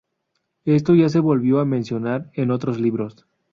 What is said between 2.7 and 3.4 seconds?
libros.